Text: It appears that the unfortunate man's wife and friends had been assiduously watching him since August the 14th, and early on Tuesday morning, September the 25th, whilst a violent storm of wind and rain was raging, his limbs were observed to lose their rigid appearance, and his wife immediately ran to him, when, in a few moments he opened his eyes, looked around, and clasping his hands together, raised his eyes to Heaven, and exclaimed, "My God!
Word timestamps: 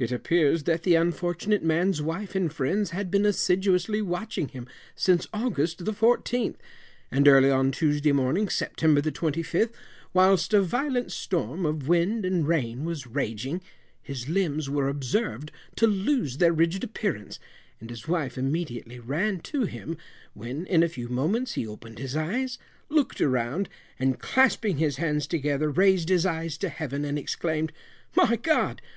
It 0.00 0.10
appears 0.10 0.64
that 0.64 0.82
the 0.82 0.96
unfortunate 0.96 1.62
man's 1.62 2.02
wife 2.02 2.34
and 2.34 2.52
friends 2.52 2.90
had 2.90 3.08
been 3.08 3.24
assiduously 3.24 4.02
watching 4.02 4.48
him 4.48 4.66
since 4.96 5.28
August 5.32 5.84
the 5.84 5.92
14th, 5.92 6.56
and 7.12 7.28
early 7.28 7.52
on 7.52 7.70
Tuesday 7.70 8.10
morning, 8.10 8.48
September 8.48 9.00
the 9.00 9.12
25th, 9.12 9.70
whilst 10.12 10.52
a 10.52 10.60
violent 10.60 11.12
storm 11.12 11.64
of 11.64 11.86
wind 11.86 12.24
and 12.24 12.48
rain 12.48 12.84
was 12.84 13.06
raging, 13.06 13.62
his 14.02 14.28
limbs 14.28 14.68
were 14.68 14.88
observed 14.88 15.52
to 15.76 15.86
lose 15.86 16.38
their 16.38 16.52
rigid 16.52 16.82
appearance, 16.82 17.38
and 17.80 17.90
his 17.90 18.08
wife 18.08 18.36
immediately 18.36 18.98
ran 18.98 19.38
to 19.38 19.66
him, 19.66 19.96
when, 20.34 20.66
in 20.66 20.82
a 20.82 20.88
few 20.88 21.08
moments 21.08 21.52
he 21.52 21.64
opened 21.64 22.00
his 22.00 22.16
eyes, 22.16 22.58
looked 22.88 23.20
around, 23.20 23.68
and 24.00 24.18
clasping 24.18 24.78
his 24.78 24.96
hands 24.96 25.28
together, 25.28 25.70
raised 25.70 26.08
his 26.08 26.26
eyes 26.26 26.58
to 26.58 26.68
Heaven, 26.68 27.04
and 27.04 27.16
exclaimed, 27.16 27.70
"My 28.16 28.34
God! 28.34 28.82